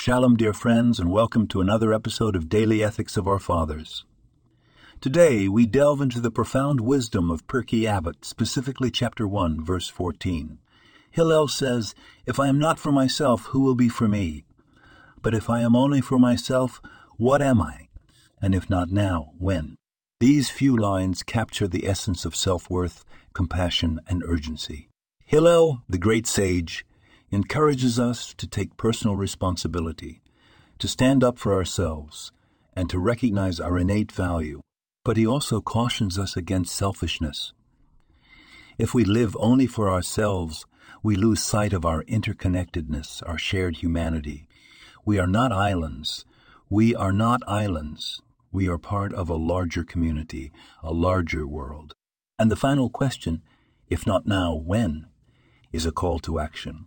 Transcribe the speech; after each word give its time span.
Shalom, 0.00 0.36
dear 0.36 0.52
friends, 0.52 1.00
and 1.00 1.10
welcome 1.10 1.48
to 1.48 1.60
another 1.60 1.92
episode 1.92 2.36
of 2.36 2.48
Daily 2.48 2.84
Ethics 2.84 3.16
of 3.16 3.26
Our 3.26 3.40
Fathers. 3.40 4.04
Today, 5.00 5.48
we 5.48 5.66
delve 5.66 6.00
into 6.00 6.20
the 6.20 6.30
profound 6.30 6.80
wisdom 6.80 7.32
of 7.32 7.48
Pirkey 7.48 7.82
Avot, 7.82 8.24
specifically 8.24 8.92
chapter 8.92 9.26
1, 9.26 9.64
verse 9.64 9.88
14. 9.88 10.60
Hillel 11.10 11.48
says, 11.48 11.96
If 12.26 12.38
I 12.38 12.46
am 12.46 12.60
not 12.60 12.78
for 12.78 12.92
myself, 12.92 13.46
who 13.46 13.60
will 13.60 13.74
be 13.74 13.88
for 13.88 14.06
me? 14.06 14.44
But 15.20 15.34
if 15.34 15.50
I 15.50 15.62
am 15.62 15.74
only 15.74 16.00
for 16.00 16.18
myself, 16.18 16.80
what 17.16 17.42
am 17.42 17.60
I? 17.60 17.88
And 18.40 18.54
if 18.54 18.70
not 18.70 18.92
now, 18.92 19.32
when? 19.36 19.74
These 20.20 20.48
few 20.48 20.76
lines 20.76 21.24
capture 21.24 21.66
the 21.66 21.88
essence 21.88 22.24
of 22.24 22.36
self 22.36 22.70
worth, 22.70 23.04
compassion, 23.34 23.98
and 24.06 24.22
urgency. 24.24 24.90
Hillel, 25.24 25.82
the 25.88 25.98
great 25.98 26.28
sage, 26.28 26.86
encourages 27.30 27.98
us 27.98 28.32
to 28.34 28.46
take 28.46 28.76
personal 28.76 29.16
responsibility, 29.16 30.22
to 30.78 30.88
stand 30.88 31.22
up 31.22 31.38
for 31.38 31.54
ourselves, 31.54 32.32
and 32.74 32.88
to 32.88 32.98
recognize 32.98 33.60
our 33.60 33.78
innate 33.78 34.12
value. 34.12 34.60
But 35.04 35.16
he 35.16 35.26
also 35.26 35.60
cautions 35.60 36.18
us 36.18 36.36
against 36.36 36.74
selfishness. 36.74 37.52
If 38.78 38.94
we 38.94 39.04
live 39.04 39.36
only 39.40 39.66
for 39.66 39.90
ourselves, 39.90 40.64
we 41.02 41.16
lose 41.16 41.42
sight 41.42 41.72
of 41.72 41.84
our 41.84 42.04
interconnectedness, 42.04 43.22
our 43.26 43.38
shared 43.38 43.78
humanity. 43.78 44.48
We 45.04 45.18
are 45.18 45.26
not 45.26 45.52
islands. 45.52 46.24
We 46.70 46.94
are 46.94 47.12
not 47.12 47.42
islands. 47.46 48.20
We 48.52 48.68
are 48.68 48.78
part 48.78 49.12
of 49.12 49.28
a 49.28 49.34
larger 49.34 49.84
community, 49.84 50.52
a 50.82 50.92
larger 50.92 51.46
world. 51.46 51.94
And 52.38 52.50
the 52.50 52.56
final 52.56 52.88
question, 52.88 53.42
if 53.88 54.06
not 54.06 54.26
now, 54.26 54.54
when, 54.54 55.06
is 55.72 55.84
a 55.84 55.92
call 55.92 56.18
to 56.20 56.38
action. 56.38 56.86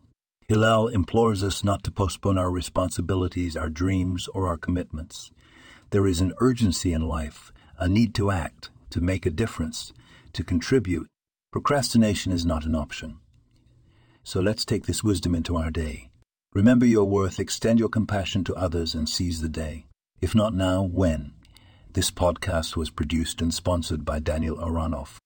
Hillel 0.51 0.89
implores 0.89 1.45
us 1.45 1.63
not 1.63 1.81
to 1.85 1.91
postpone 1.91 2.37
our 2.37 2.51
responsibilities, 2.51 3.55
our 3.55 3.69
dreams, 3.69 4.27
or 4.33 4.47
our 4.47 4.57
commitments. 4.57 5.31
There 5.91 6.05
is 6.05 6.19
an 6.19 6.33
urgency 6.41 6.91
in 6.91 7.07
life, 7.07 7.53
a 7.77 7.87
need 7.87 8.13
to 8.15 8.31
act, 8.31 8.69
to 8.89 8.99
make 8.99 9.25
a 9.25 9.29
difference, 9.29 9.93
to 10.33 10.43
contribute. 10.43 11.07
Procrastination 11.53 12.33
is 12.33 12.45
not 12.45 12.65
an 12.65 12.75
option. 12.75 13.19
So 14.25 14.41
let's 14.41 14.65
take 14.65 14.87
this 14.87 15.05
wisdom 15.05 15.35
into 15.35 15.55
our 15.55 15.71
day. 15.71 16.09
Remember 16.51 16.85
your 16.85 17.05
worth, 17.05 17.39
extend 17.39 17.79
your 17.79 17.87
compassion 17.87 18.43
to 18.43 18.55
others, 18.55 18.93
and 18.93 19.07
seize 19.07 19.39
the 19.39 19.47
day. 19.47 19.85
If 20.19 20.35
not 20.35 20.53
now, 20.53 20.83
when? 20.83 21.31
This 21.93 22.11
podcast 22.11 22.75
was 22.75 22.89
produced 22.89 23.41
and 23.41 23.53
sponsored 23.53 24.03
by 24.03 24.19
Daniel 24.19 24.57
Aronoff. 24.57 25.20